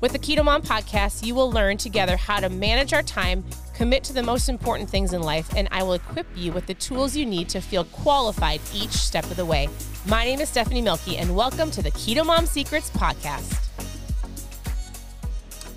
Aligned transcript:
With 0.00 0.12
the 0.12 0.18
Keto 0.20 0.44
Mom 0.44 0.62
podcast, 0.62 1.26
you 1.26 1.34
will 1.34 1.50
learn 1.50 1.76
together 1.76 2.16
how 2.16 2.38
to 2.38 2.48
manage 2.48 2.92
our 2.92 3.02
time, 3.02 3.44
commit 3.74 4.04
to 4.04 4.12
the 4.12 4.22
most 4.22 4.48
important 4.48 4.88
things 4.88 5.12
in 5.12 5.22
life, 5.22 5.52
and 5.56 5.66
I 5.72 5.82
will 5.82 5.94
equip 5.94 6.28
you 6.36 6.52
with 6.52 6.66
the 6.66 6.74
tools 6.74 7.16
you 7.16 7.26
need 7.26 7.48
to 7.48 7.60
feel 7.60 7.82
qualified 7.82 8.60
each 8.72 8.92
step 8.92 9.24
of 9.24 9.34
the 9.34 9.44
way. 9.44 9.68
My 10.06 10.22
name 10.22 10.38
is 10.38 10.48
Stephanie 10.48 10.82
Milky, 10.82 11.16
and 11.16 11.34
welcome 11.34 11.72
to 11.72 11.82
the 11.82 11.90
Keto 11.90 12.24
Mom 12.24 12.46
Secrets 12.46 12.90
podcast. 12.90 13.66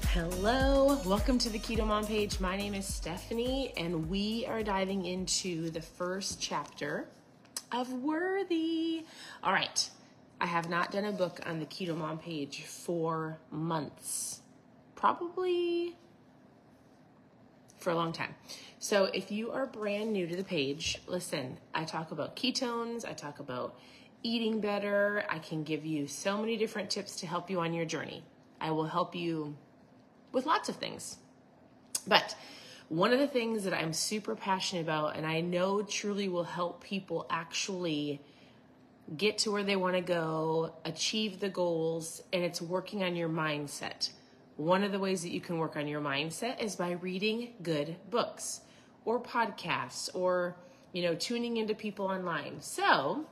Hello, 0.09 1.01
welcome 1.03 1.39
to 1.39 1.49
the 1.49 1.57
Keto 1.57 1.87
Mom 1.87 2.05
page. 2.05 2.39
My 2.39 2.55
name 2.55 2.75
is 2.75 2.85
Stephanie, 2.85 3.73
and 3.75 4.07
we 4.07 4.45
are 4.47 4.61
diving 4.61 5.03
into 5.03 5.71
the 5.71 5.81
first 5.81 6.39
chapter 6.39 7.07
of 7.71 7.91
Worthy. 7.91 9.03
All 9.43 9.51
right, 9.51 9.89
I 10.41 10.47
have 10.47 10.67
not 10.71 10.91
done 10.91 11.05
a 11.05 11.11
book 11.11 11.39
on 11.45 11.59
the 11.59 11.67
Keto 11.67 11.95
Mom 11.95 12.17
page 12.17 12.63
for 12.63 13.37
months, 13.51 14.41
probably 14.95 15.95
for 17.77 17.91
a 17.91 17.95
long 17.95 18.11
time. 18.11 18.33
So 18.79 19.05
if 19.05 19.31
you 19.31 19.51
are 19.51 19.67
brand 19.67 20.11
new 20.11 20.25
to 20.25 20.35
the 20.35 20.43
page, 20.43 20.99
listen, 21.05 21.59
I 21.75 21.83
talk 21.83 22.11
about 22.11 22.35
ketones, 22.35 23.07
I 23.07 23.13
talk 23.13 23.39
about 23.39 23.77
eating 24.23 24.59
better. 24.61 25.23
I 25.29 25.37
can 25.37 25.61
give 25.61 25.85
you 25.85 26.07
so 26.07 26.39
many 26.39 26.57
different 26.57 26.89
tips 26.89 27.17
to 27.17 27.27
help 27.27 27.51
you 27.51 27.59
on 27.59 27.71
your 27.75 27.85
journey. 27.85 28.23
I 28.59 28.71
will 28.71 28.87
help 28.87 29.13
you 29.13 29.55
with 30.31 30.47
lots 30.47 30.69
of 30.69 30.75
things. 30.75 31.17
But 32.07 32.35
one 32.89 33.13
of 33.13 33.19
the 33.19 33.27
things 33.27 33.63
that 33.65 33.75
I'm 33.75 33.93
super 33.93 34.35
passionate 34.35 34.81
about 34.81 35.17
and 35.17 35.23
I 35.23 35.41
know 35.41 35.83
truly 35.83 36.29
will 36.29 36.45
help 36.45 36.83
people 36.83 37.27
actually 37.29 38.21
get 39.15 39.37
to 39.39 39.51
where 39.51 39.63
they 39.63 39.75
want 39.75 39.95
to 39.95 40.01
go, 40.01 40.73
achieve 40.85 41.39
the 41.39 41.49
goals, 41.49 42.23
and 42.31 42.43
it's 42.43 42.61
working 42.61 43.03
on 43.03 43.15
your 43.15 43.29
mindset. 43.29 44.11
One 44.55 44.83
of 44.83 44.91
the 44.91 44.99
ways 44.99 45.21
that 45.23 45.31
you 45.31 45.41
can 45.41 45.57
work 45.57 45.75
on 45.75 45.87
your 45.87 46.01
mindset 46.01 46.61
is 46.61 46.75
by 46.75 46.91
reading 46.91 47.53
good 47.61 47.95
books 48.09 48.61
or 49.05 49.19
podcasts 49.19 50.09
or, 50.13 50.55
you 50.93 51.01
know, 51.01 51.15
tuning 51.15 51.57
into 51.57 51.73
people 51.73 52.05
online. 52.05 52.61
So, 52.61 53.25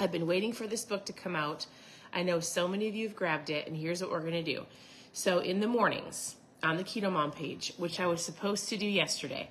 I've 0.00 0.10
been 0.10 0.26
waiting 0.26 0.52
for 0.52 0.66
this 0.66 0.84
book 0.84 1.06
to 1.06 1.12
come 1.12 1.36
out. 1.36 1.66
I 2.12 2.22
know 2.22 2.40
so 2.40 2.66
many 2.66 2.88
of 2.88 2.94
you 2.94 3.06
have 3.06 3.16
grabbed 3.16 3.50
it, 3.50 3.66
and 3.66 3.76
here's 3.76 4.00
what 4.00 4.10
we're 4.10 4.20
going 4.20 4.32
to 4.32 4.42
do. 4.42 4.66
So, 5.12 5.38
in 5.38 5.60
the 5.60 5.68
mornings 5.68 6.36
on 6.62 6.76
the 6.76 6.84
Keto 6.84 7.12
Mom 7.12 7.30
page, 7.30 7.74
which 7.76 8.00
I 8.00 8.06
was 8.06 8.24
supposed 8.24 8.68
to 8.70 8.76
do 8.76 8.86
yesterday, 8.86 9.50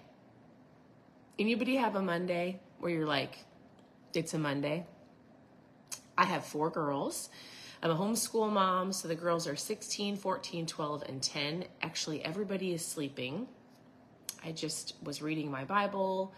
anybody 1.39 1.75
have 1.75 1.95
a 1.95 2.01
Monday 2.01 2.59
where 2.79 2.91
you're 2.91 3.05
like, 3.05 3.45
it's 4.13 4.33
a 4.33 4.39
Monday? 4.39 4.85
I 6.17 6.25
have 6.25 6.45
four 6.45 6.69
girls. 6.69 7.29
I'm 7.81 7.91
a 7.91 7.95
homeschool 7.95 8.51
mom, 8.51 8.93
so 8.93 9.07
the 9.07 9.15
girls 9.15 9.47
are 9.47 9.55
16, 9.55 10.15
14, 10.15 10.65
12, 10.65 11.03
and 11.03 11.21
10. 11.21 11.65
Actually, 11.81 12.23
everybody 12.23 12.73
is 12.73 12.85
sleeping. 12.85 13.47
I 14.45 14.51
just 14.51 14.95
was 15.03 15.21
reading 15.21 15.49
my 15.49 15.65
Bible, 15.65 16.33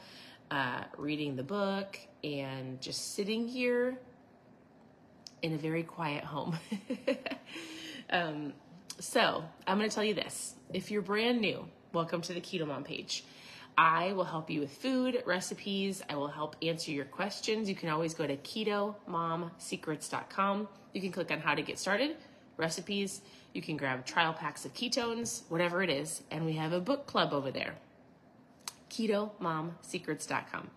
uh, 0.49 0.83
reading 0.97 1.35
the 1.35 1.43
book, 1.43 1.99
and 2.23 2.81
just 2.81 3.13
sitting 3.15 3.47
here 3.47 3.97
in 5.41 5.53
a 5.53 5.57
very 5.57 5.83
quiet 5.83 6.23
home. 6.23 6.57
um, 8.09 8.53
so, 8.99 9.43
I'm 9.67 9.77
going 9.77 9.89
to 9.89 9.93
tell 9.93 10.05
you 10.05 10.13
this. 10.13 10.55
If 10.73 10.89
you're 10.89 11.01
brand 11.01 11.41
new, 11.41 11.67
welcome 11.93 12.21
to 12.21 12.33
the 12.33 12.41
Keto 12.41 12.65
Mom 12.65 12.83
page. 12.83 13.23
I 13.77 14.13
will 14.13 14.23
help 14.23 14.49
you 14.49 14.61
with 14.61 14.71
food, 14.71 15.21
recipes. 15.25 16.01
I 16.09 16.15
will 16.15 16.29
help 16.29 16.55
answer 16.61 16.91
your 16.91 17.03
questions. 17.05 17.67
You 17.67 17.75
can 17.75 17.89
always 17.89 18.13
go 18.13 18.25
to 18.25 18.37
ketomomsecrets.com. 18.37 20.67
You 20.93 21.01
can 21.01 21.11
click 21.11 21.29
on 21.31 21.39
how 21.39 21.55
to 21.55 21.61
get 21.61 21.77
started, 21.77 22.15
recipes. 22.55 23.19
You 23.53 23.61
can 23.61 23.75
grab 23.75 24.05
trial 24.05 24.31
packs 24.33 24.63
of 24.65 24.73
ketones, 24.73 25.41
whatever 25.49 25.83
it 25.83 25.89
is. 25.89 26.23
And 26.31 26.45
we 26.45 26.53
have 26.53 26.71
a 26.71 26.79
book 26.79 27.05
club 27.05 27.33
over 27.33 27.51
there. 27.51 27.75
ketomomsecrets.com. 28.89 30.69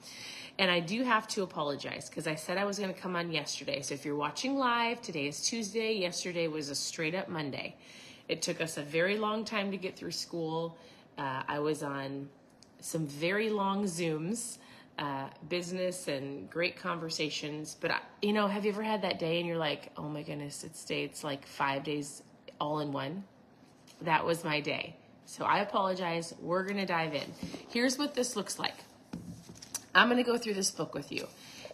And 0.59 0.73
I 0.73 0.81
do 0.81 1.05
have 1.05 1.29
to 1.29 1.45
apologize 1.45 2.09
because 2.09 2.27
I 2.27 2.35
said 2.35 2.59
I 2.59 2.65
was 2.65 2.81
going 2.81 2.93
to 2.93 3.01
come 3.01 3.15
on 3.15 3.31
yesterday. 3.31 3.81
So 3.81 3.95
if 3.95 4.05
you're 4.05 4.17
watching 4.17 4.57
live, 4.57 5.01
today 5.01 5.29
is 5.29 5.41
Tuesday. 5.43 5.93
Yesterday 5.93 6.49
was 6.49 6.69
a 6.69 6.75
straight 6.75 7.15
up 7.15 7.29
Monday. 7.29 7.77
It 8.29 8.43
took 8.43 8.61
us 8.61 8.77
a 8.77 8.83
very 8.83 9.19
long 9.19 9.45
time 9.45 9.71
to 9.71 9.77
get 9.77 9.97
through 9.97 10.11
school. 10.11 10.77
Uh, 11.17 11.45
I 11.47 11.61
was 11.61 11.85
on 11.85 12.29
some 12.81 13.07
very 13.07 13.51
long 13.51 13.85
Zooms, 13.85 14.59
uh, 14.99 15.29
business 15.49 16.09
and 16.09 16.51
great 16.51 16.77
conversations. 16.77 17.77
But, 17.81 17.93
I, 17.93 17.99
you 18.23 18.33
know, 18.33 18.49
have 18.49 18.65
you 18.65 18.73
ever 18.73 18.83
had 18.83 19.03
that 19.03 19.19
day 19.19 19.39
and 19.39 19.47
you're 19.47 19.59
like, 19.59 19.93
oh 19.97 20.09
my 20.09 20.23
goodness, 20.23 20.65
it's 20.65 20.85
day, 20.85 21.05
it's 21.05 21.23
like 21.23 21.47
five 21.47 21.85
days 21.85 22.23
all 22.61 22.81
in 22.81 22.93
one? 22.93 23.25
That 24.03 24.25
was 24.25 24.45
my 24.45 24.61
day. 24.61 24.97
So 25.27 25.45
I 25.45 25.59
apologize. 25.59 26.35
We're 26.41 26.65
going 26.65 26.79
to 26.79 26.87
dive 26.87 27.15
in. 27.15 27.33
Here's 27.69 27.99
what 27.99 28.15
this 28.15 28.35
looks 28.35 28.59
like 28.59 28.75
I'm 29.95 30.09
going 30.09 30.17
to 30.17 30.29
go 30.29 30.39
through 30.39 30.55
this 30.55 30.71
book 30.71 30.95
with 30.95 31.13
you. 31.13 31.27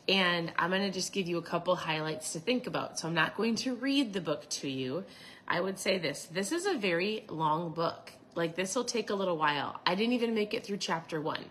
And 0.08 0.52
I'm 0.58 0.70
going 0.70 0.82
to 0.82 0.90
just 0.90 1.12
give 1.12 1.28
you 1.28 1.38
a 1.38 1.42
couple 1.42 1.74
highlights 1.76 2.32
to 2.32 2.40
think 2.40 2.66
about. 2.66 2.98
So 2.98 3.08
I'm 3.08 3.14
not 3.14 3.36
going 3.36 3.54
to 3.56 3.74
read 3.74 4.12
the 4.12 4.20
book 4.20 4.48
to 4.50 4.68
you. 4.68 5.04
I 5.46 5.60
would 5.60 5.78
say 5.78 5.98
this 5.98 6.24
this 6.26 6.52
is 6.52 6.66
a 6.66 6.74
very 6.74 7.24
long 7.28 7.70
book. 7.72 8.12
Like 8.34 8.56
this 8.56 8.74
will 8.74 8.84
take 8.84 9.10
a 9.10 9.14
little 9.14 9.36
while. 9.36 9.80
I 9.86 9.94
didn't 9.94 10.14
even 10.14 10.34
make 10.34 10.54
it 10.54 10.64
through 10.64 10.78
chapter 10.78 11.20
one. 11.20 11.44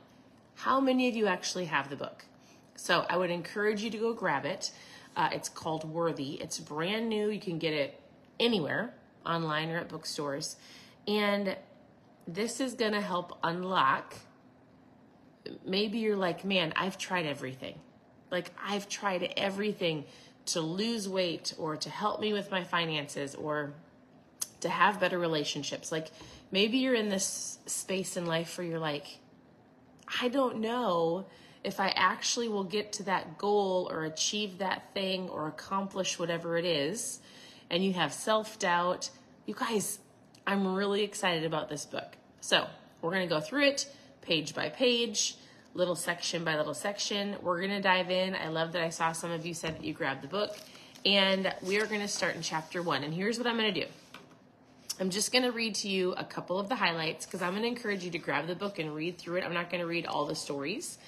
How 0.55 0.79
many 0.79 1.07
of 1.07 1.16
you 1.16 1.27
actually 1.27 1.66
have 1.66 1.89
the 1.89 1.95
book? 1.95 2.25
So 2.75 3.05
I 3.09 3.17
would 3.17 3.31
encourage 3.31 3.81
you 3.81 3.89
to 3.91 3.97
go 3.97 4.13
grab 4.13 4.45
it. 4.45 4.71
Uh, 5.16 5.29
it's 5.31 5.49
called 5.49 5.83
Worthy. 5.83 6.33
It's 6.33 6.59
brand 6.59 7.09
new. 7.09 7.29
You 7.29 7.39
can 7.39 7.59
get 7.59 7.73
it 7.73 7.99
anywhere, 8.39 8.94
online 9.25 9.69
or 9.69 9.77
at 9.77 9.89
bookstores. 9.89 10.55
And 11.07 11.55
this 12.27 12.59
is 12.59 12.73
going 12.73 12.94
to 12.94 13.01
help 13.01 13.38
unlock. 13.44 14.15
Maybe 15.65 16.00
you're 16.00 16.15
like, 16.15 16.44
man, 16.44 16.73
I've 16.75 16.97
tried 16.97 17.25
everything. 17.25 17.79
Like, 18.31 18.51
I've 18.65 18.89
tried 18.89 19.33
everything 19.38 20.05
to 20.47 20.61
lose 20.61 21.07
weight 21.07 21.53
or 21.57 21.77
to 21.77 21.89
help 21.89 22.19
me 22.19 22.33
with 22.33 22.50
my 22.50 22.63
finances 22.63 23.35
or 23.35 23.73
to 24.61 24.69
have 24.69 25.00
better 25.00 25.19
relationships. 25.19 25.91
Like, 25.91 26.07
maybe 26.53 26.78
you're 26.78 26.94
in 26.94 27.09
this 27.09 27.58
space 27.66 28.16
in 28.16 28.28
life 28.28 28.58
where 28.58 28.66
you're 28.66 28.80
like, 28.80 29.18
I 30.22 30.30
don't 30.30 30.59
know 30.59 31.25
if 31.64 31.80
I 31.80 31.88
actually 31.96 32.47
will 32.47 32.64
get 32.64 32.94
to 32.94 33.03
that 33.03 33.38
goal 33.40 33.90
or 33.91 34.03
achieve 34.03 34.59
that 34.59 34.94
thing 34.94 35.30
or 35.30 35.47
accomplish 35.47 36.19
whatever 36.19 36.58
it 36.58 36.66
is, 36.66 37.19
and 37.69 37.84
you 37.84 37.94
have 37.94 38.13
self 38.13 38.59
doubt. 38.59 39.09
You 39.46 39.56
guys, 39.56 40.00
I'm 40.46 40.75
really 40.75 41.03
excited 41.03 41.44
about 41.44 41.69
this 41.69 41.86
book. 41.86 42.16
So, 42.40 42.68
we're 43.02 43.12
going 43.12 43.28
to 43.28 43.34
go 43.34 43.42
through 43.42 43.66
it 43.66 43.92
page 44.22 44.53
by 44.53 44.69
page, 44.69 45.36
little 45.74 45.96
section 45.96 46.44
by 46.44 46.56
little 46.56 46.74
section. 46.74 47.36
We're 47.42 47.58
going 47.58 47.72
to 47.72 47.81
dive 47.81 48.12
in. 48.12 48.36
I 48.36 48.50
love 48.50 48.72
that 48.74 48.81
I 48.81 48.90
saw 48.90 49.12
some 49.12 49.31
of 49.31 49.46
you 49.46 49.53
said 49.53 49.75
that 49.75 49.84
you 49.84 49.94
grabbed 49.94 50.22
the 50.22 50.28
book. 50.28 50.56
And 51.06 51.53
we 51.62 51.81
are 51.81 51.86
going 51.86 52.00
to 52.00 52.08
start 52.08 52.36
in 52.36 52.42
chapter 52.42 52.81
one. 52.81 53.03
And 53.03 53.13
here's 53.13 53.38
what 53.38 53.47
I'm 53.47 53.58
going 53.58 53.74
to 53.74 53.81
do 53.81 53.88
I'm 55.00 55.09
just 55.09 55.31
going 55.31 55.44
to 55.44 55.52
read 55.52 55.76
to 55.76 55.90
you 55.90 56.12
a 56.14 56.24
couple 56.24 56.59
of 56.59 56.70
the 56.70 56.76
highlights 56.76 57.26
because 57.26 57.42
I'm 57.42 57.52
going 57.52 57.63
to 57.63 57.68
encourage 57.68 58.04
you 58.04 58.12
to 58.12 58.19
grab 58.19 58.45
the 58.45 58.56
book 58.56 58.78
and 58.78 58.94
read 58.94 59.18
through 59.18 59.38
it. 59.38 59.44
I'm 59.44 59.54
not 59.54 59.72
going 59.72 59.81
to 59.81 59.88
read 59.88 60.06
all 60.06 60.25
the 60.25 60.36
stories, 60.36 61.00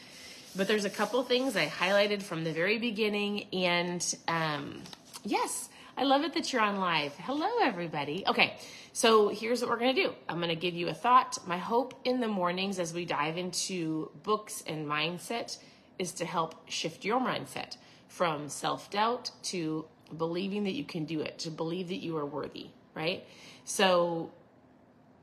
but 0.55 0.67
there's 0.67 0.85
a 0.85 0.89
couple 0.89 1.21
things 1.23 1.55
I 1.55 1.67
highlighted 1.67 2.23
from 2.23 2.43
the 2.43 2.51
very 2.51 2.79
beginning. 2.79 3.45
And 3.53 4.15
um, 4.27 4.81
yes, 5.23 5.69
I 5.95 6.03
love 6.03 6.23
it 6.23 6.33
that 6.33 6.51
you're 6.51 6.63
on 6.63 6.77
live. 6.77 7.13
Hello, 7.13 7.47
everybody. 7.61 8.23
Okay, 8.27 8.57
so 8.91 9.29
here's 9.29 9.61
what 9.61 9.69
we're 9.69 9.79
going 9.79 9.95
to 9.95 10.03
do 10.03 10.13
I'm 10.27 10.37
going 10.37 10.49
to 10.49 10.55
give 10.55 10.73
you 10.73 10.87
a 10.87 10.93
thought. 10.93 11.37
My 11.47 11.57
hope 11.57 11.93
in 12.05 12.21
the 12.21 12.27
mornings 12.27 12.79
as 12.79 12.91
we 12.91 13.05
dive 13.05 13.37
into 13.37 14.09
books 14.23 14.63
and 14.65 14.87
mindset 14.87 15.59
is 15.99 16.11
to 16.13 16.25
help 16.25 16.69
shift 16.69 17.05
your 17.05 17.19
mindset 17.19 17.77
from 18.07 18.49
self 18.49 18.89
doubt 18.89 19.29
to 19.43 19.85
believing 20.17 20.63
that 20.63 20.73
you 20.73 20.85
can 20.85 21.05
do 21.05 21.21
it, 21.21 21.37
to 21.39 21.51
believe 21.51 21.89
that 21.89 21.97
you 22.03 22.17
are 22.17 22.25
worthy, 22.25 22.67
right? 22.95 23.23
So 23.65 24.31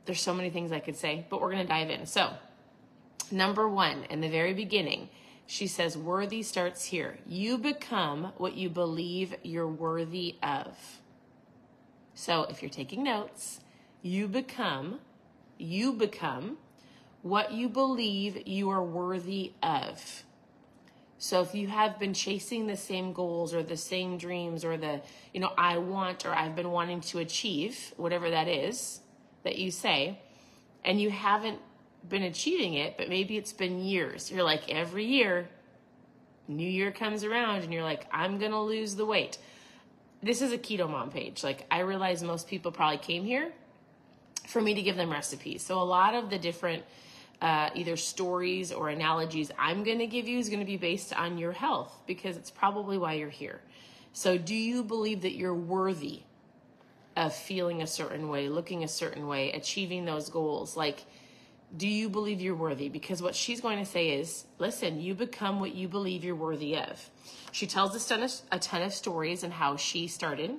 there's 0.04 0.20
so 0.20 0.34
many 0.34 0.50
things 0.50 0.72
I 0.72 0.80
could 0.80 0.96
say, 0.96 1.24
but 1.30 1.40
we're 1.40 1.52
going 1.52 1.62
to 1.62 1.72
dive 1.72 1.88
in. 1.88 2.06
So, 2.06 2.32
number 3.30 3.68
one, 3.68 4.04
in 4.10 4.20
the 4.20 4.28
very 4.28 4.52
beginning, 4.52 5.08
she 5.46 5.66
says, 5.66 5.96
worthy 5.96 6.42
starts 6.42 6.84
here. 6.84 7.18
You 7.26 7.56
become 7.56 8.32
what 8.36 8.54
you 8.54 8.68
believe 8.68 9.34
you're 9.42 9.68
worthy 9.68 10.36
of. 10.42 10.76
So, 12.14 12.44
if 12.44 12.62
you're 12.62 12.70
taking 12.70 13.04
notes, 13.04 13.60
you 14.02 14.26
become, 14.26 14.98
you 15.56 15.92
become 15.92 16.58
what 17.22 17.52
you 17.52 17.68
believe 17.68 18.46
you 18.46 18.70
are 18.70 18.82
worthy 18.82 19.52
of. 19.62 20.24
So 21.22 21.40
if 21.40 21.54
you 21.54 21.68
have 21.68 22.00
been 22.00 22.14
chasing 22.14 22.66
the 22.66 22.76
same 22.76 23.12
goals 23.12 23.54
or 23.54 23.62
the 23.62 23.76
same 23.76 24.18
dreams 24.18 24.64
or 24.64 24.76
the, 24.76 25.00
you 25.32 25.38
know, 25.38 25.52
I 25.56 25.78
want 25.78 26.26
or 26.26 26.30
I've 26.30 26.56
been 26.56 26.72
wanting 26.72 27.00
to 27.02 27.20
achieve, 27.20 27.94
whatever 27.96 28.28
that 28.30 28.48
is 28.48 28.98
that 29.44 29.56
you 29.56 29.70
say, 29.70 30.18
and 30.84 31.00
you 31.00 31.10
haven't 31.10 31.60
been 32.08 32.24
achieving 32.24 32.74
it, 32.74 32.98
but 32.98 33.08
maybe 33.08 33.36
it's 33.36 33.52
been 33.52 33.78
years. 33.78 34.32
You're 34.32 34.42
like, 34.42 34.68
every 34.68 35.04
year, 35.04 35.48
new 36.48 36.68
year 36.68 36.90
comes 36.90 37.22
around 37.22 37.62
and 37.62 37.72
you're 37.72 37.84
like, 37.84 38.04
I'm 38.10 38.40
going 38.40 38.50
to 38.50 38.58
lose 38.58 38.96
the 38.96 39.06
weight. 39.06 39.38
This 40.24 40.42
is 40.42 40.50
a 40.50 40.58
keto 40.58 40.90
mom 40.90 41.10
page. 41.10 41.44
Like, 41.44 41.66
I 41.70 41.82
realize 41.82 42.24
most 42.24 42.48
people 42.48 42.72
probably 42.72 42.98
came 42.98 43.24
here 43.24 43.52
for 44.48 44.60
me 44.60 44.74
to 44.74 44.82
give 44.82 44.96
them 44.96 45.12
recipes. 45.12 45.62
So 45.62 45.80
a 45.80 45.84
lot 45.84 46.14
of 46.14 46.30
the 46.30 46.38
different 46.40 46.82
uh, 47.42 47.70
either 47.74 47.96
stories 47.96 48.70
or 48.70 48.88
analogies 48.88 49.50
I'm 49.58 49.82
going 49.82 49.98
to 49.98 50.06
give 50.06 50.28
you 50.28 50.38
is 50.38 50.48
going 50.48 50.60
to 50.60 50.66
be 50.66 50.76
based 50.76 51.12
on 51.12 51.38
your 51.38 51.50
health 51.50 51.92
because 52.06 52.36
it's 52.36 52.52
probably 52.52 52.96
why 52.96 53.14
you're 53.14 53.28
here. 53.28 53.60
So, 54.12 54.38
do 54.38 54.54
you 54.54 54.84
believe 54.84 55.22
that 55.22 55.32
you're 55.32 55.54
worthy 55.54 56.20
of 57.16 57.34
feeling 57.34 57.82
a 57.82 57.86
certain 57.86 58.28
way, 58.28 58.48
looking 58.48 58.84
a 58.84 58.88
certain 58.88 59.26
way, 59.26 59.50
achieving 59.52 60.04
those 60.04 60.28
goals? 60.28 60.76
Like, 60.76 61.04
do 61.76 61.88
you 61.88 62.08
believe 62.08 62.40
you're 62.40 62.54
worthy? 62.54 62.88
Because 62.88 63.20
what 63.20 63.34
she's 63.34 63.60
going 63.60 63.78
to 63.78 63.90
say 63.90 64.10
is, 64.10 64.44
listen, 64.58 65.00
you 65.00 65.14
become 65.14 65.58
what 65.58 65.74
you 65.74 65.88
believe 65.88 66.22
you're 66.22 66.36
worthy 66.36 66.76
of. 66.76 67.10
She 67.50 67.66
tells 67.66 67.96
us 67.96 68.06
a 68.06 68.14
ton 68.14 68.22
of, 68.22 68.32
a 68.52 68.58
ton 68.58 68.82
of 68.82 68.94
stories 68.94 69.42
and 69.42 69.52
how 69.52 69.76
she 69.76 70.06
started 70.06 70.52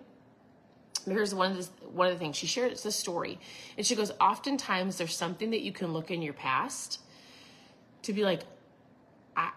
here's 1.06 1.34
one 1.34 1.52
of 1.52 1.58
the 1.58 1.88
one 1.88 2.08
of 2.08 2.14
the 2.14 2.20
things. 2.20 2.36
She 2.36 2.48
shares 2.48 2.84
the 2.84 2.92
story. 2.92 3.40
And 3.78 3.86
she 3.86 3.96
goes 3.96 4.12
oftentimes 4.20 4.98
there's 4.98 5.16
something 5.16 5.52
that 5.52 5.62
you 5.62 5.72
can 5.72 5.94
look 5.94 6.12
in 6.12 6.22
your 6.22 6.34
past 6.34 7.00
to 8.04 8.14
be 8.14 8.24
like 8.24 8.42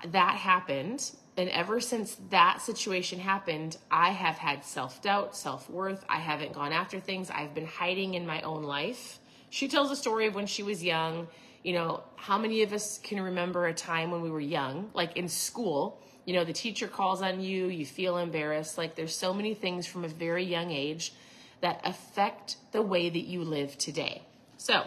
that 0.07 0.37
happened. 0.37 1.13
And 1.39 1.51
ever 1.51 1.81
since 1.81 2.17
that 2.31 2.63
situation 2.63 3.19
happened 3.19 3.77
i 3.91 4.11
have 4.11 4.39
had 4.39 4.65
self-doubt 4.65 5.37
self-worth. 5.37 6.05
I 6.09 6.19
haven't 6.19 6.53
gone 6.53 6.73
after 6.73 6.99
things. 6.99 7.31
I've 7.31 7.55
been 7.55 7.67
hiding 7.67 8.15
in 8.15 8.27
my 8.27 8.41
own 8.43 8.63
life. 8.63 9.19
She 9.51 9.69
tells 9.69 9.91
a 9.91 9.97
story 9.97 10.27
of 10.27 10.35
when 10.35 10.47
she 10.47 10.63
was 10.63 10.83
young. 10.83 11.29
You 11.63 11.75
know 11.75 12.03
how 12.17 12.39
many 12.39 12.63
of 12.63 12.73
us 12.73 12.99
can 12.99 13.21
remember 13.21 13.67
a 13.67 13.75
time 13.75 14.11
when 14.11 14.23
we 14.23 14.31
were 14.31 14.41
young? 14.41 14.91
Like 14.95 15.17
in 15.17 15.29
school 15.29 16.01
you 16.27 16.35
know 16.35 16.45
the 16.45 16.53
teacher 16.53 16.89
calls 16.89 17.23
on 17.23 17.41
you. 17.41 17.69
You 17.69 17.87
feel 17.87 18.19
embarrassed. 18.19 18.77
Like 18.77 18.97
there's 18.97 19.15
so 19.15 19.33
many 19.33 19.55
things 19.55 19.87
from 19.87 20.05
a 20.05 20.09
very 20.09 20.45
young 20.45 20.71
age 20.71 21.15
that 21.61 21.81
affect 21.85 22.57
the 22.73 22.83
way 22.83 23.09
that 23.09 23.25
you 23.25 23.43
live 23.43 23.79
today. 23.79 24.23
So 24.57 24.85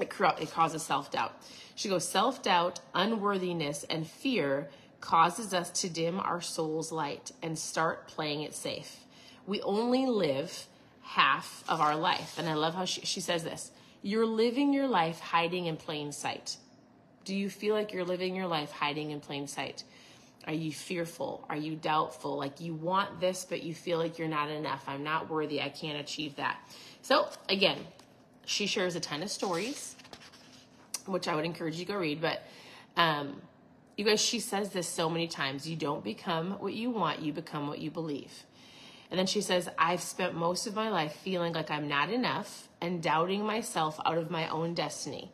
it, 0.00 0.12
it 0.40 0.50
causes 0.50 0.82
self 0.82 1.10
doubt. 1.10 1.32
She 1.74 1.88
goes, 1.88 2.08
self 2.08 2.42
doubt, 2.42 2.80
unworthiness, 2.94 3.84
and 3.84 4.06
fear 4.06 4.68
causes 5.00 5.52
us 5.52 5.70
to 5.82 5.90
dim 5.90 6.20
our 6.20 6.40
soul's 6.40 6.92
light 6.92 7.32
and 7.42 7.58
start 7.58 8.06
playing 8.08 8.42
it 8.42 8.54
safe. 8.54 9.00
We 9.46 9.60
only 9.62 10.06
live 10.06 10.66
half 11.02 11.64
of 11.68 11.80
our 11.80 11.96
life. 11.96 12.38
And 12.38 12.48
I 12.48 12.54
love 12.54 12.74
how 12.74 12.84
she, 12.84 13.02
she 13.02 13.20
says 13.20 13.44
this 13.44 13.70
You're 14.02 14.26
living 14.26 14.72
your 14.72 14.86
life 14.88 15.20
hiding 15.20 15.66
in 15.66 15.76
plain 15.76 16.12
sight. 16.12 16.56
Do 17.24 17.34
you 17.34 17.50
feel 17.50 17.74
like 17.74 17.92
you're 17.92 18.04
living 18.04 18.34
your 18.34 18.48
life 18.48 18.72
hiding 18.72 19.10
in 19.10 19.20
plain 19.20 19.46
sight? 19.46 19.84
Are 20.46 20.52
you 20.52 20.72
fearful? 20.72 21.44
Are 21.48 21.56
you 21.56 21.76
doubtful? 21.76 22.36
Like 22.36 22.60
you 22.60 22.74
want 22.74 23.20
this, 23.20 23.44
but 23.48 23.62
you 23.62 23.74
feel 23.74 23.98
like 23.98 24.18
you're 24.18 24.28
not 24.28 24.50
enough. 24.50 24.84
I'm 24.88 25.04
not 25.04 25.30
worthy. 25.30 25.60
I 25.62 25.68
can't 25.68 25.98
achieve 25.98 26.36
that. 26.36 26.58
So, 27.02 27.28
again, 27.48 27.78
she 28.44 28.66
shares 28.66 28.96
a 28.96 29.00
ton 29.00 29.22
of 29.22 29.30
stories, 29.30 29.94
which 31.06 31.28
I 31.28 31.34
would 31.34 31.44
encourage 31.44 31.76
you 31.76 31.84
to 31.84 31.92
go 31.92 31.98
read. 31.98 32.20
But 32.20 32.42
um, 32.96 33.40
you 33.96 34.04
guys, 34.04 34.20
she 34.20 34.40
says 34.40 34.70
this 34.70 34.88
so 34.88 35.08
many 35.08 35.28
times 35.28 35.68
you 35.68 35.76
don't 35.76 36.02
become 36.02 36.52
what 36.58 36.74
you 36.74 36.90
want, 36.90 37.20
you 37.20 37.32
become 37.32 37.68
what 37.68 37.78
you 37.78 37.90
believe. 37.90 38.44
And 39.10 39.18
then 39.18 39.26
she 39.26 39.42
says, 39.42 39.68
I've 39.78 40.00
spent 40.00 40.34
most 40.34 40.66
of 40.66 40.74
my 40.74 40.88
life 40.88 41.12
feeling 41.12 41.52
like 41.52 41.70
I'm 41.70 41.86
not 41.86 42.10
enough 42.10 42.68
and 42.80 43.02
doubting 43.02 43.44
myself 43.44 44.00
out 44.06 44.16
of 44.16 44.30
my 44.30 44.48
own 44.48 44.72
destiny. 44.72 45.30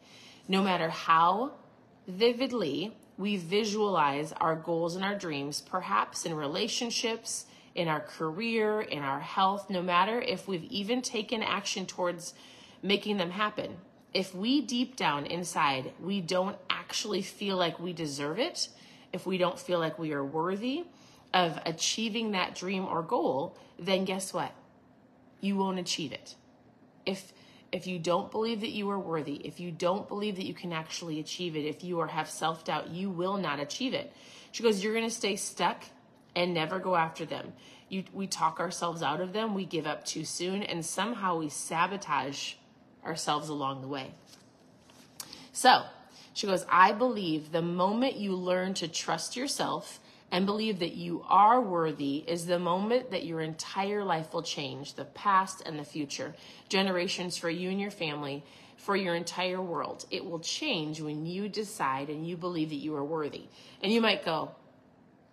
No 0.49 0.63
matter 0.63 0.89
how 0.89 1.53
vividly 2.09 2.97
we 3.19 3.37
visualize 3.37 4.33
our 4.41 4.55
goals 4.55 4.95
and 4.95 5.05
our 5.05 5.17
dreams, 5.17 5.61
perhaps 5.61 6.25
in 6.25 6.33
relationships, 6.35 7.47
in 7.75 7.89
our 7.89 8.01
career, 8.01 8.81
in 8.81 9.03
our 9.03 9.21
health, 9.21 9.69
no 9.69 9.83
matter 9.83 10.21
if 10.21 10.47
we've 10.49 10.65
even 10.65 11.03
taken 11.03 11.43
action 11.43 11.85
towards 11.85 12.33
making 12.83 13.17
them 13.17 13.31
happen. 13.31 13.77
If 14.15 14.35
we 14.35 14.63
deep 14.63 14.97
down 14.97 15.27
inside, 15.27 15.93
we 16.01 16.21
don't 16.21 16.57
actually 16.71 17.23
feel 17.23 17.57
like 17.57 17.79
we 17.81 17.93
deserve 17.93 18.39
it, 18.39 18.69
if 19.13 19.27
we 19.27 19.37
don't 19.37 19.59
feel 19.59 19.81
like 19.81 19.99
we 19.99 20.13
are 20.13 20.25
worthy 20.25 20.85
of 21.35 21.59
achieving 21.67 22.31
that 22.33 22.55
dream 22.55 22.87
or 22.87 23.03
goal, 23.03 23.57
then 23.79 24.05
guess 24.05 24.33
what? 24.33 24.53
You 25.41 25.57
won't 25.57 25.79
achieve 25.79 26.13
it. 26.13 26.37
If 27.05 27.33
if 27.73 27.87
you 27.87 27.99
don't 27.99 28.31
believe 28.31 28.61
that 28.61 28.71
you 28.71 28.89
are 28.91 28.99
worthy, 28.99 29.35
if 29.35 29.61
you 29.61 29.71
don't 29.71 30.09
believe 30.09 30.37
that 30.37 30.47
you 30.47 30.55
can 30.55 30.73
actually 30.73 31.21
achieve 31.21 31.57
it, 31.57 31.67
if 31.67 31.85
you 31.85 32.01
are 32.01 32.07
have 32.07 32.29
self-doubt, 32.29 32.89
you 32.91 33.11
will 33.11 33.37
not 33.37 33.61
achieve 33.61 33.95
it. 33.95 34.13
She 34.53 34.63
goes, 34.63 34.83
you're 34.83 34.95
going 34.95 35.09
to 35.09 35.15
stay 35.15 35.37
stuck 35.37 35.85
and 36.35 36.55
never 36.55 36.79
go 36.79 36.97
after 36.97 37.27
them. 37.27 37.53
You, 37.89 38.05
we 38.13 38.27
talk 38.27 38.61
ourselves 38.61 39.03
out 39.03 39.21
of 39.21 39.33
them, 39.33 39.55
we 39.55 39.65
give 39.65 39.87
up 39.87 40.05
too 40.05 40.25
soon, 40.25 40.63
and 40.63 40.85
somehow 40.85 41.39
we 41.39 41.49
sabotage 41.49 42.55
ourselves 43.05 43.49
along 43.49 43.83
the 43.83 43.89
way. 43.89 44.13
So, 45.53 45.85
she 46.35 46.47
goes, 46.47 46.65
I 46.71 46.93
believe 46.93 47.51
the 47.51 47.63
moment 47.63 48.17
you 48.17 48.35
learn 48.35 48.75
to 48.75 48.89
trust 48.89 49.37
yourself 49.37 50.01
and 50.31 50.45
believe 50.45 50.81
that 50.81 50.95
you 50.95 51.25
are 51.29 51.61
worthy 51.61 52.17
is 52.27 52.47
the 52.47 52.59
moment 52.59 53.11
that 53.11 53.25
your 53.25 53.41
entire 53.41 54.05
life 54.05 54.35
will 54.35 54.43
change 54.43 54.95
the 54.95 55.05
past 55.05 55.63
and 55.65 55.79
the 55.79 55.85
future, 55.85 56.35
generations 56.69 57.37
for 57.37 57.49
you 57.49 57.71
and 57.71 57.81
your 57.81 57.91
family, 57.91 58.45
for 58.77 58.95
your 58.95 59.15
entire 59.15 59.61
world. 59.61 60.05
It 60.11 60.25
will 60.25 60.39
change 60.39 61.01
when 61.01 61.25
you 61.25 61.49
decide 61.49 62.11
and 62.11 62.27
you 62.27 62.37
believe 62.37 62.69
that 62.71 62.77
you 62.77 62.95
are 62.95 63.05
worthy. 63.05 63.45
And 63.83 63.93
you 63.93 64.01
might 64.01 64.25
go, 64.25 64.53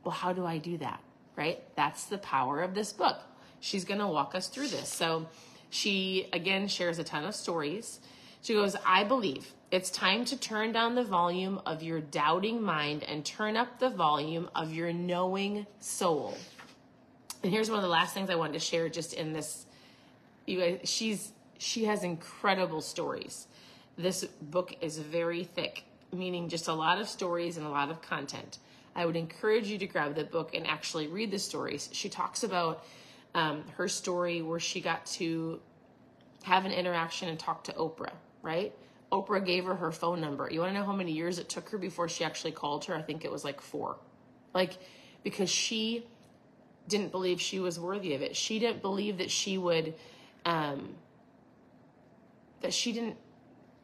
Well, 0.03 0.13
how 0.13 0.31
do 0.33 0.45
I 0.45 0.59
do 0.59 0.77
that? 0.77 1.01
Right? 1.35 1.61
That's 1.75 2.05
the 2.05 2.17
power 2.17 2.61
of 2.61 2.73
this 2.73 2.93
book. 2.93 3.19
She's 3.59 3.83
going 3.83 3.99
to 3.99 4.07
walk 4.07 4.33
us 4.33 4.47
through 4.47 4.67
this. 4.67 4.87
So 4.87 5.27
she, 5.69 6.29
again, 6.31 6.67
shares 6.67 6.99
a 6.99 7.03
ton 7.03 7.25
of 7.25 7.35
stories. 7.35 7.99
She 8.45 8.53
goes, 8.53 8.75
I 8.85 9.03
believe 9.03 9.53
it's 9.71 9.89
time 9.89 10.23
to 10.25 10.37
turn 10.37 10.71
down 10.71 10.93
the 10.93 11.03
volume 11.03 11.59
of 11.65 11.81
your 11.81 11.99
doubting 11.99 12.61
mind 12.61 13.03
and 13.03 13.25
turn 13.25 13.57
up 13.57 13.79
the 13.79 13.89
volume 13.89 14.51
of 14.53 14.71
your 14.71 14.93
knowing 14.93 15.65
soul. 15.79 16.37
And 17.41 17.51
here's 17.51 17.71
one 17.71 17.79
of 17.79 17.81
the 17.81 17.89
last 17.89 18.13
things 18.13 18.29
I 18.29 18.35
wanted 18.35 18.53
to 18.53 18.59
share 18.59 18.87
just 18.87 19.15
in 19.15 19.33
this. 19.33 19.65
You 20.45 20.59
guys, 20.59 20.79
she's 20.83 21.31
she 21.57 21.85
has 21.85 22.03
incredible 22.03 22.81
stories. 22.81 23.47
This 23.97 24.23
book 24.25 24.77
is 24.79 24.99
very 24.99 25.43
thick, 25.43 25.83
meaning 26.13 26.47
just 26.47 26.67
a 26.67 26.73
lot 26.73 27.01
of 27.01 27.09
stories 27.09 27.57
and 27.57 27.65
a 27.65 27.69
lot 27.71 27.89
of 27.89 27.99
content. 28.03 28.59
I 28.95 29.07
would 29.07 29.15
encourage 29.15 29.65
you 29.69 29.79
to 29.79 29.87
grab 29.87 30.13
the 30.13 30.23
book 30.23 30.53
and 30.53 30.67
actually 30.67 31.07
read 31.07 31.31
the 31.31 31.39
stories. 31.39 31.89
She 31.93 32.09
talks 32.09 32.43
about 32.43 32.85
um, 33.33 33.63
her 33.77 33.87
story 33.87 34.43
where 34.43 34.59
she 34.59 34.81
got 34.81 35.03
to 35.17 35.59
have 36.43 36.65
an 36.65 36.71
interaction 36.71 37.27
and 37.27 37.39
talk 37.39 37.63
to 37.63 37.73
Oprah 37.73 38.13
right? 38.45 38.73
Oprah 39.11 39.43
gave 39.43 39.65
her 39.65 39.75
her 39.75 39.91
phone 39.91 40.21
number. 40.21 40.47
You 40.49 40.59
want 40.59 40.73
to 40.73 40.79
know 40.79 40.85
how 40.85 40.93
many 40.93 41.11
years 41.11 41.39
it 41.39 41.49
took 41.49 41.69
her 41.69 41.77
before 41.77 42.07
she 42.07 42.23
actually 42.23 42.51
called 42.51 42.85
her? 42.85 42.95
I 42.95 43.01
think 43.01 43.25
it 43.25 43.31
was 43.31 43.43
like 43.43 43.59
four. 43.59 43.97
Like, 44.53 44.73
because 45.23 45.49
she 45.49 46.05
didn't 46.87 47.11
believe 47.11 47.41
she 47.41 47.59
was 47.59 47.79
worthy 47.79 48.13
of 48.13 48.21
it. 48.21 48.35
She 48.35 48.59
didn't 48.59 48.81
believe 48.81 49.17
that 49.17 49.31
she 49.31 49.57
would, 49.57 49.95
um, 50.45 50.95
that 52.61 52.73
she 52.73 52.93
didn't, 52.93 53.17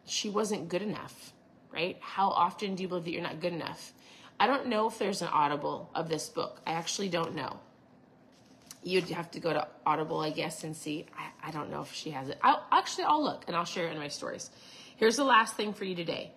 she 0.06 0.30
wasn't 0.30 0.70
good 0.70 0.84
enough, 0.84 1.34
right? 1.72 1.98
How 2.00 2.30
often 2.30 2.76
do 2.76 2.84
you 2.84 2.90
believe 2.90 3.06
that 3.06 3.12
you're 3.12 3.24
not 3.24 3.40
good 3.40 3.54
enough? 3.54 3.94
I 4.40 4.48
don't 4.48 4.68
know 4.68 4.88
if 4.88 5.00
there's 5.00 5.22
an 5.22 5.30
audible 5.30 5.90
of 5.96 6.10
this 6.10 6.30
book. 6.30 6.62
I 6.68 6.74
actually 6.74 7.10
don't 7.10 7.36
know 7.36 7.60
you'd 8.84 9.10
have 9.10 9.32
to 9.32 9.40
go 9.40 9.54
to 9.54 9.68
Audible, 9.86 10.20
I 10.20 10.32
guess, 10.32 10.64
and 10.64 10.76
see. 10.76 11.06
I, 11.18 11.50
I 11.50 11.52
don't 11.52 11.70
know 11.70 11.82
if 11.82 11.94
she 11.94 12.12
has 12.12 12.30
it. 12.30 12.40
I'll, 12.42 12.66
actually, 12.72 13.06
I'll 13.06 13.24
look 13.24 13.44
and 13.48 13.56
I'll 13.56 13.66
share 13.66 13.88
it 13.88 13.94
in 13.94 14.00
my 14.00 14.08
stories. 14.08 14.50
Here's 14.96 15.16
the 15.16 15.24
last 15.24 15.56
thing 15.56 15.74
for 15.74 15.86
you 15.86 15.96
today. 15.96 16.32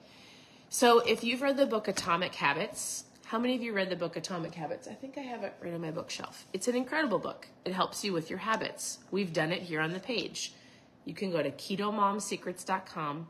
So, 0.68 1.00
if 1.00 1.22
you've 1.22 1.42
read 1.42 1.56
the 1.56 1.66
book 1.66 1.88
Atomic 1.88 2.34
Habits, 2.34 3.04
how 3.26 3.38
many 3.38 3.54
of 3.54 3.62
you 3.62 3.72
read 3.72 3.90
the 3.90 3.96
book 3.96 4.16
Atomic 4.16 4.54
Habits? 4.54 4.88
I 4.88 4.94
think 4.94 5.16
I 5.16 5.22
have 5.22 5.42
it 5.44 5.54
right 5.60 5.72
on 5.72 5.80
my 5.80 5.90
bookshelf. 5.90 6.46
It's 6.52 6.68
an 6.68 6.74
incredible 6.74 7.18
book. 7.18 7.48
It 7.64 7.72
helps 7.72 8.04
you 8.04 8.12
with 8.12 8.28
your 8.28 8.40
habits. 8.40 8.98
We've 9.10 9.32
done 9.32 9.52
it 9.52 9.62
here 9.62 9.80
on 9.80 9.92
the 9.92 10.00
page. 10.00 10.52
You 11.04 11.14
can 11.14 11.30
go 11.30 11.42
to 11.42 11.50
ketomomsecrets.com, 11.50 13.28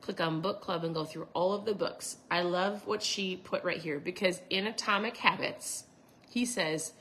click 0.00 0.20
on 0.20 0.40
book 0.40 0.60
club, 0.60 0.84
and 0.84 0.94
go 0.94 1.04
through 1.04 1.28
all 1.34 1.52
of 1.52 1.64
the 1.64 1.74
books. 1.74 2.16
I 2.30 2.42
love 2.42 2.86
what 2.86 3.02
she 3.02 3.36
put 3.36 3.64
right 3.64 3.78
here 3.78 3.98
because 3.98 4.40
in 4.50 4.66
Atomic 4.66 5.16
Habits, 5.16 5.84
he 6.28 6.44
says, 6.44 6.92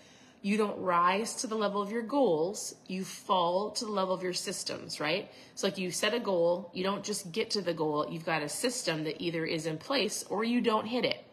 You 0.44 0.58
don't 0.58 0.78
rise 0.78 1.36
to 1.36 1.48
the 1.48 1.56
level 1.56 1.82
of 1.82 1.90
your 1.90 2.02
goals, 2.02 2.76
you 2.86 3.06
fall 3.06 3.72
to 3.72 3.86
the 3.86 3.92
level 3.92 4.14
of 4.14 4.22
your 4.22 4.34
systems, 4.34 5.00
right? 5.00 5.32
So, 5.56 5.68
like 5.68 5.78
you 5.78 5.90
set 5.90 6.14
a 6.14 6.20
goal, 6.20 6.70
you 6.74 6.84
don't 6.84 7.02
just 7.02 7.32
get 7.32 7.50
to 7.52 7.62
the 7.62 7.74
goal, 7.74 8.06
you've 8.10 8.26
got 8.26 8.44
a 8.44 8.50
system 8.50 9.06
that 9.06 9.22
either 9.22 9.46
is 9.46 9.66
in 9.66 9.78
place 9.78 10.26
or 10.30 10.44
you 10.44 10.60
don't 10.60 10.86
hit 10.86 11.06
it. 11.06 11.24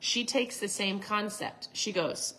She 0.00 0.24
takes 0.24 0.58
the 0.58 0.66
same 0.66 0.98
concept. 0.98 1.68
She 1.72 1.92
goes, 1.92 2.34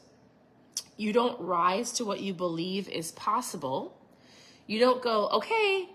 You 0.97 1.13
don't 1.13 1.39
rise 1.39 1.93
to 1.93 2.03
what 2.03 2.19
you 2.19 2.33
believe 2.33 2.89
is 2.89 3.13
possible. 3.13 3.97
You 4.67 4.77
don't 4.77 5.01
go, 5.01 5.29
Okay, 5.29 5.87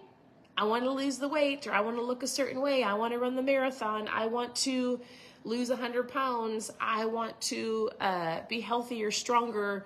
I 0.56 0.64
want 0.64 0.84
to 0.84 0.90
lose 0.90 1.18
the 1.18 1.28
weight 1.28 1.66
or 1.66 1.72
I 1.72 1.80
want 1.80 1.96
to 1.96 2.02
look 2.02 2.22
a 2.22 2.28
certain 2.28 2.62
way. 2.62 2.82
I 2.82 2.94
want 2.94 3.12
to 3.12 3.18
run 3.18 3.36
the 3.36 3.42
marathon. 3.42 4.08
I 4.08 4.24
want 4.24 4.56
to 4.56 5.02
lose 5.44 5.68
100 5.68 6.08
pounds. 6.08 6.70
I 6.80 7.04
want 7.04 7.38
to 7.42 7.90
uh, 8.00 8.40
be 8.48 8.60
healthier, 8.60 9.10
stronger 9.10 9.84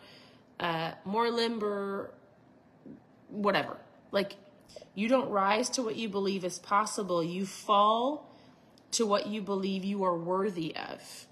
uh, 0.61 0.93
more 1.05 1.31
limber, 1.31 2.13
whatever. 3.29 3.77
Like, 4.11 4.35
you 4.95 5.09
don't 5.09 5.31
rise 5.31 5.71
to 5.71 5.83
what 5.83 5.97
you 5.97 6.09
believe 6.09 6.45
is 6.45 6.59
possible, 6.59 7.23
you 7.23 7.47
fall 7.47 8.35
to 8.93 9.07
what 9.07 9.27
you 9.27 9.43
believe 9.43 9.85
you 9.85 10.03
are 10.05 10.17
worthy 10.17 10.75
of. 10.75 11.27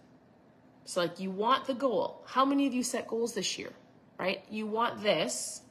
So, 0.85 1.00
like, 1.00 1.18
you 1.18 1.30
want 1.30 1.66
the 1.66 1.75
goal. 1.75 2.25
How 2.26 2.45
many 2.45 2.66
of 2.66 2.75
you 2.75 2.83
set 2.83 3.09
goals 3.09 3.35
this 3.35 3.59
year, 3.59 3.73
right? 4.18 4.45
You 4.49 4.66
want 4.66 5.02
this, 5.02 5.62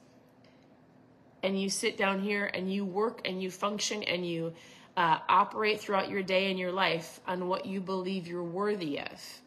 and 1.45 1.61
you 1.61 1.69
sit 1.69 1.95
down 1.95 2.21
here 2.21 2.49
and 2.53 2.73
you 2.73 2.83
work 2.83 3.21
and 3.25 3.41
you 3.41 3.51
function 3.51 4.01
and 4.03 4.27
you 4.27 4.53
uh, 4.97 5.19
operate 5.29 5.79
throughout 5.79 6.09
your 6.09 6.23
day 6.23 6.49
and 6.49 6.57
your 6.57 6.71
life 6.71 7.19
on 7.27 7.47
what 7.47 7.65
you 7.65 7.79
believe 7.79 8.27
you're 8.27 8.43
worthy 8.43 8.99
of, 8.99 9.41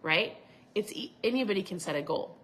right? 0.00 0.36
It's 0.74 0.92
anybody 1.24 1.62
can 1.62 1.80
set 1.80 1.96
a 1.96 2.02
goal. 2.02 2.36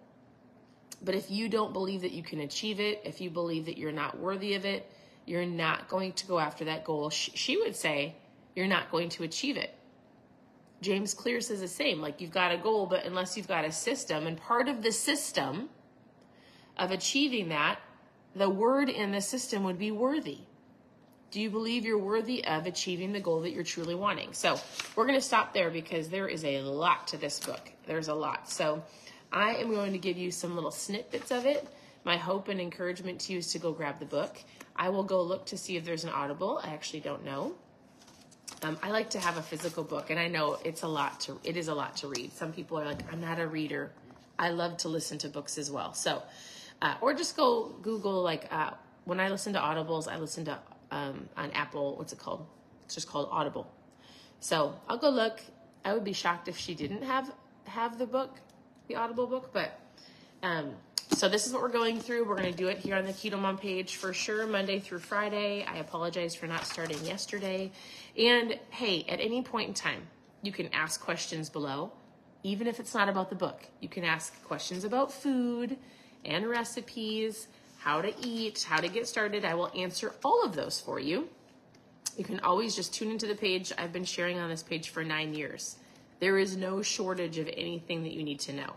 But 1.01 1.15
if 1.15 1.29
you 1.29 1.47
don't 1.47 1.73
believe 1.73 2.01
that 2.01 2.11
you 2.11 2.23
can 2.23 2.39
achieve 2.39 2.79
it, 2.79 3.01
if 3.05 3.21
you 3.21 3.29
believe 3.29 3.65
that 3.65 3.77
you're 3.77 3.91
not 3.91 4.19
worthy 4.19 4.55
of 4.55 4.65
it, 4.65 4.89
you're 5.25 5.45
not 5.45 5.87
going 5.89 6.13
to 6.13 6.27
go 6.27 6.39
after 6.39 6.65
that 6.65 6.85
goal. 6.85 7.09
She 7.09 7.57
would 7.57 7.75
say 7.75 8.15
you're 8.55 8.67
not 8.67 8.89
going 8.89 9.09
to 9.09 9.23
achieve 9.23 9.57
it. 9.57 9.73
James 10.81 11.13
Clear 11.13 11.41
says 11.41 11.59
the 11.59 11.67
same. 11.67 12.01
Like 12.01 12.21
you've 12.21 12.31
got 12.31 12.51
a 12.51 12.57
goal, 12.57 12.85
but 12.85 13.05
unless 13.05 13.35
you've 13.35 13.47
got 13.47 13.65
a 13.65 13.71
system, 13.71 14.27
and 14.27 14.37
part 14.37 14.67
of 14.67 14.81
the 14.81 14.91
system 14.91 15.69
of 16.77 16.91
achieving 16.91 17.49
that, 17.49 17.79
the 18.35 18.49
word 18.49 18.89
in 18.89 19.11
the 19.11 19.21
system 19.21 19.63
would 19.63 19.79
be 19.79 19.91
worthy. 19.91 20.39
Do 21.29 21.41
you 21.41 21.49
believe 21.49 21.83
you're 21.83 21.97
worthy 21.97 22.45
of 22.45 22.67
achieving 22.67 23.11
the 23.11 23.19
goal 23.19 23.41
that 23.41 23.51
you're 23.51 23.63
truly 23.63 23.95
wanting? 23.95 24.33
So 24.33 24.59
we're 24.95 25.05
going 25.05 25.19
to 25.19 25.25
stop 25.25 25.53
there 25.53 25.69
because 25.69 26.09
there 26.09 26.27
is 26.27 26.45
a 26.45 26.61
lot 26.61 27.07
to 27.09 27.17
this 27.17 27.39
book. 27.39 27.71
There's 27.85 28.07
a 28.07 28.13
lot. 28.13 28.49
So 28.49 28.83
I 29.31 29.55
am 29.55 29.71
going 29.71 29.93
to 29.93 29.97
give 29.97 30.17
you 30.17 30.31
some 30.31 30.55
little 30.55 30.71
snippets 30.71 31.31
of 31.31 31.45
it. 31.45 31.67
My 32.03 32.17
hope 32.17 32.47
and 32.47 32.61
encouragement 32.61 33.19
to 33.21 33.33
you 33.33 33.39
is 33.39 33.51
to 33.51 33.59
go 33.59 33.71
grab 33.71 33.99
the 33.99 34.05
book. 34.05 34.37
I 34.75 34.89
will 34.89 35.03
go 35.03 35.21
look 35.21 35.45
to 35.47 35.57
see 35.57 35.75
if 35.75 35.83
there's 35.83 36.03
an 36.03 36.11
Audible. 36.11 36.61
I 36.63 36.69
actually 36.69 37.01
don't 37.01 37.25
know. 37.25 37.55
Um, 38.63 38.77
I 38.81 38.89
like 38.89 39.09
to 39.11 39.19
have 39.19 39.37
a 39.37 39.41
physical 39.41 39.83
book, 39.83 40.09
and 40.09 40.19
I 40.19 40.27
know 40.27 40.57
it's 40.63 40.83
a 40.83 40.87
lot 40.87 41.19
to. 41.21 41.39
It 41.43 41.57
is 41.57 41.67
a 41.67 41.75
lot 41.75 41.97
to 41.97 42.07
read. 42.07 42.33
Some 42.33 42.53
people 42.53 42.79
are 42.79 42.85
like, 42.85 43.11
"I'm 43.11 43.21
not 43.21 43.39
a 43.39 43.45
reader." 43.45 43.91
I 44.39 44.49
love 44.49 44.77
to 44.77 44.87
listen 44.87 45.17
to 45.19 45.29
books 45.29 45.57
as 45.57 45.69
well. 45.69 45.93
So, 45.93 46.23
uh, 46.81 46.95
or 47.01 47.13
just 47.13 47.35
go 47.35 47.75
Google 47.81 48.21
like 48.23 48.47
uh, 48.51 48.71
when 49.05 49.19
I 49.19 49.29
listen 49.29 49.53
to 49.53 49.59
Audibles, 49.59 50.07
I 50.07 50.17
listen 50.17 50.45
to 50.45 50.57
um, 50.91 51.29
on 51.35 51.51
Apple. 51.51 51.97
What's 51.97 52.13
it 52.13 52.19
called? 52.19 52.47
It's 52.85 52.95
just 52.95 53.07
called 53.07 53.29
Audible. 53.31 53.71
So 54.39 54.73
I'll 54.87 54.97
go 54.97 55.09
look. 55.09 55.41
I 55.83 55.93
would 55.93 56.03
be 56.03 56.13
shocked 56.13 56.47
if 56.47 56.57
she 56.57 56.73
didn't 56.73 57.03
have 57.03 57.31
have 57.65 57.97
the 57.97 58.07
book 58.07 58.39
the 58.87 58.95
Audible 58.95 59.27
book, 59.27 59.51
but 59.51 59.79
um, 60.43 60.71
so 61.11 61.27
this 61.27 61.45
is 61.45 61.53
what 61.53 61.61
we're 61.61 61.69
going 61.69 61.99
through. 61.99 62.27
We're 62.27 62.35
going 62.35 62.51
to 62.51 62.57
do 62.57 62.67
it 62.67 62.77
here 62.77 62.95
on 62.95 63.05
the 63.05 63.11
Keto 63.11 63.39
Mom 63.39 63.57
page 63.57 63.95
for 63.95 64.13
sure, 64.13 64.45
Monday 64.45 64.79
through 64.79 64.99
Friday. 64.99 65.65
I 65.65 65.77
apologize 65.77 66.35
for 66.35 66.47
not 66.47 66.65
starting 66.65 67.03
yesterday. 67.03 67.71
And 68.17 68.59
hey, 68.69 69.05
at 69.09 69.19
any 69.19 69.41
point 69.41 69.69
in 69.69 69.73
time, 69.73 70.03
you 70.41 70.51
can 70.51 70.73
ask 70.73 71.01
questions 71.01 71.49
below, 71.49 71.91
even 72.43 72.67
if 72.67 72.79
it's 72.79 72.93
not 72.93 73.09
about 73.09 73.29
the 73.29 73.35
book. 73.35 73.67
You 73.81 73.89
can 73.89 74.03
ask 74.03 74.43
questions 74.45 74.83
about 74.83 75.11
food 75.11 75.77
and 76.23 76.47
recipes, 76.47 77.47
how 77.79 78.01
to 78.01 78.13
eat, 78.21 78.65
how 78.69 78.79
to 78.79 78.87
get 78.87 79.07
started. 79.07 79.43
I 79.43 79.55
will 79.55 79.71
answer 79.75 80.13
all 80.23 80.43
of 80.43 80.55
those 80.55 80.79
for 80.79 80.99
you. 80.99 81.29
You 82.17 82.23
can 82.23 82.39
always 82.39 82.75
just 82.75 82.93
tune 82.93 83.11
into 83.11 83.27
the 83.27 83.35
page. 83.35 83.71
I've 83.77 83.93
been 83.93 84.05
sharing 84.05 84.39
on 84.39 84.49
this 84.49 84.63
page 84.63 84.89
for 84.89 85.03
nine 85.03 85.33
years. 85.33 85.77
There 86.19 86.37
is 86.37 86.57
no 86.57 86.81
shortage 86.81 87.37
of 87.37 87.47
anything 87.47 88.03
that 88.03 88.13
you 88.13 88.23
need 88.23 88.39
to 88.41 88.53
know. 88.53 88.73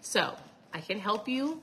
So, 0.00 0.34
I 0.72 0.80
can 0.80 0.98
help 0.98 1.28
you 1.28 1.60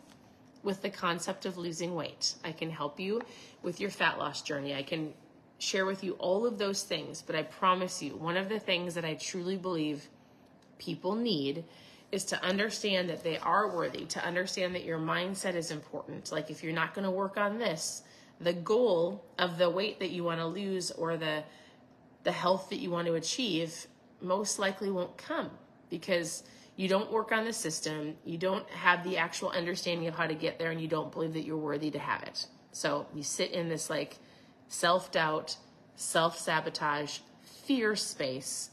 with 0.64 0.82
the 0.82 0.90
concept 0.90 1.46
of 1.46 1.58
losing 1.58 1.96
weight. 1.96 2.36
I 2.44 2.52
can 2.52 2.70
help 2.70 3.00
you 3.00 3.22
with 3.64 3.80
your 3.80 3.90
fat 3.90 4.20
loss 4.20 4.42
journey. 4.42 4.76
I 4.76 4.84
can 4.84 5.14
share 5.60 5.86
with 5.86 6.04
you 6.04 6.14
all 6.14 6.46
of 6.46 6.58
those 6.58 6.84
things, 6.84 7.22
but 7.22 7.36
I 7.36 7.44
promise 7.44 8.02
you, 8.02 8.16
one 8.16 8.38
of 8.38 8.50
the 8.50 8.60
things 8.60 8.94
that 8.96 9.06
I 9.06 9.16
truly 9.16 9.58
believe 9.58 10.08
people 10.78 11.16
need 11.16 11.64
is 12.12 12.26
to 12.26 12.44
understand 12.44 13.10
that 13.10 13.24
they 13.24 13.38
are 13.40 13.76
worthy, 13.76 14.06
to 14.06 14.24
understand 14.24 14.76
that 14.76 14.86
your 14.86 15.00
mindset 15.00 15.56
is 15.56 15.72
important. 15.72 16.32
Like 16.32 16.50
if 16.50 16.64
you're 16.64 16.74
not 16.74 16.94
going 16.94 17.06
to 17.06 17.12
work 17.12 17.38
on 17.38 17.58
this, 17.58 18.04
the 18.40 18.54
goal 18.54 19.26
of 19.38 19.58
the 19.58 19.70
weight 19.70 20.00
that 20.00 20.12
you 20.12 20.24
want 20.24 20.40
to 20.40 20.46
lose 20.46 20.92
or 20.92 21.18
the 21.18 21.44
the 22.24 22.32
health 22.32 22.70
that 22.70 22.80
you 22.80 22.92
want 22.92 23.08
to 23.08 23.14
achieve 23.14 23.88
most 24.22 24.60
likely 24.60 24.90
won't 24.90 25.18
come 25.18 25.52
because 25.90 26.44
you 26.76 26.88
don't 26.88 27.12
work 27.12 27.32
on 27.32 27.46
the 27.46 27.54
system, 27.54 28.16
you 28.24 28.38
don't 28.38 28.70
have 28.70 29.04
the 29.04 29.18
actual 29.18 29.50
understanding 29.50 30.08
of 30.08 30.16
how 30.16 30.28
to 30.28 30.36
get 30.36 30.60
there, 30.60 30.70
and 30.70 30.80
you 30.80 30.88
don't 30.88 31.12
believe 31.12 31.34
that 31.34 31.44
you're 31.44 31.58
worthy 31.58 31.90
to 31.92 32.00
have 32.00 32.24
it. 32.24 32.46
So 32.72 33.08
you 33.14 33.24
sit 33.24 33.52
in 33.52 33.68
this 33.68 33.90
like 33.90 34.18
self 34.68 35.12
doubt, 35.12 35.58
self 35.96 36.38
sabotage, 36.38 37.20
fear 37.66 37.96
space, 37.96 38.70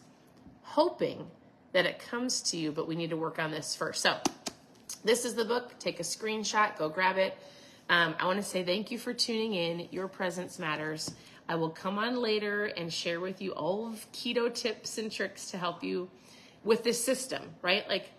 hoping 0.62 1.26
that 1.72 1.86
it 1.86 1.98
comes 1.98 2.42
to 2.42 2.56
you, 2.56 2.72
but 2.72 2.86
we 2.86 2.94
need 2.94 3.10
to 3.10 3.16
work 3.16 3.38
on 3.38 3.50
this 3.50 3.74
first. 3.74 4.02
So 4.02 4.18
this 5.02 5.24
is 5.24 5.34
the 5.34 5.44
book. 5.44 5.78
Take 5.78 5.98
a 5.98 6.04
screenshot, 6.04 6.76
go 6.76 6.88
grab 6.88 7.16
it. 7.16 7.36
Um, 7.88 8.14
I 8.18 8.26
want 8.26 8.38
to 8.38 8.44
say 8.44 8.64
thank 8.64 8.90
you 8.90 8.98
for 8.98 9.12
tuning 9.12 9.54
in. 9.54 9.88
Your 9.90 10.08
presence 10.08 10.58
matters. 10.58 11.14
I 11.48 11.56
will 11.56 11.70
come 11.70 11.98
on 11.98 12.16
later 12.16 12.64
and 12.64 12.92
share 12.92 13.20
with 13.20 13.42
you 13.42 13.52
all 13.52 13.86
of 13.86 14.10
keto 14.12 14.52
tips 14.52 14.98
and 14.98 15.12
tricks 15.12 15.50
to 15.50 15.58
help 15.58 15.84
you 15.84 16.10
with 16.62 16.84
this 16.84 17.04
system, 17.04 17.42
right? 17.60 17.86
Like 17.88 18.10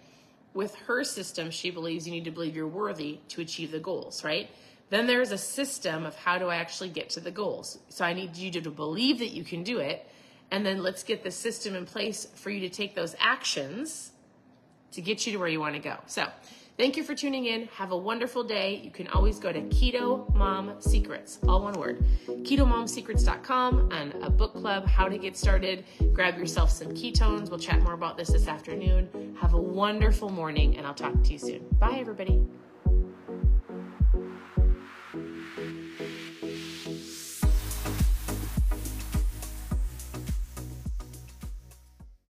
with 0.54 0.76
her 0.88 1.04
system, 1.04 1.52
she 1.52 1.72
believes 1.72 2.06
you 2.06 2.14
need 2.14 2.26
to 2.26 2.32
believe 2.32 2.56
you're 2.56 2.68
worthy 2.68 3.20
to 3.30 3.42
achieve 3.42 3.72
the 3.72 3.80
goals, 3.80 4.24
right? 4.24 4.50
Then 4.90 5.08
there's 5.08 5.32
a 5.32 5.38
system 5.38 6.06
of 6.06 6.16
how 6.16 6.38
do 6.38 6.48
I 6.48 6.58
actually 6.58 6.90
get 6.90 7.10
to 7.12 7.20
the 7.20 7.32
goals. 7.32 7.80
So 7.90 8.06
I 8.06 8.14
need 8.14 8.36
you 8.36 8.52
to 8.52 8.70
believe 8.70 9.20
that 9.20 9.32
you 9.32 9.44
can 9.44 9.64
do 9.64 9.80
it. 9.80 10.08
And 10.52 10.64
then 10.64 10.84
let's 10.84 11.04
get 11.04 11.24
the 11.24 11.32
system 11.32 11.76
in 11.76 11.86
place 11.86 12.28
for 12.36 12.52
you 12.52 12.60
to 12.62 12.70
take 12.70 12.94
those 12.94 13.16
actions 13.20 14.12
to 14.92 15.02
get 15.02 15.26
you 15.26 15.34
to 15.34 15.40
where 15.40 15.48
you 15.48 15.60
want 15.60 15.74
to 15.74 15.82
go. 15.82 15.98
So 16.06 16.28
Thank 16.78 16.98
you 16.98 17.04
for 17.04 17.16
tuning 17.16 17.46
in. 17.46 17.68
Have 17.68 17.92
a 17.92 17.98
wonderful 17.98 18.44
day. 18.44 18.82
You 18.84 18.92
can 18.92 19.08
always 19.08 19.40
go 19.40 19.54
to 19.54 19.62
Keto 19.62 20.34
Mom 20.36 20.76
Secrets, 20.82 21.40
all 21.48 21.64
one 21.64 21.80
word, 21.80 22.06
ketomomsecrets.com 22.28 23.92
and 23.94 24.14
a 24.22 24.30
book 24.30 24.54
club, 24.54 24.86
how 24.86 25.08
to 25.08 25.18
get 25.18 25.38
started. 25.38 25.86
Grab 26.12 26.38
yourself 26.38 26.70
some 26.70 26.90
ketones. 26.90 27.50
We'll 27.50 27.60
chat 27.60 27.82
more 27.82 27.94
about 27.94 28.18
this 28.18 28.30
this 28.30 28.50
afternoon. 28.50 29.38
Have 29.40 29.54
a 29.54 29.62
wonderful 29.62 30.30
morning, 30.30 30.76
and 30.78 30.86
I'll 30.86 30.94
talk 30.94 31.14
to 31.24 31.32
you 31.32 31.40
soon. 31.40 31.66
Bye, 31.80 31.98
everybody. 32.00 32.46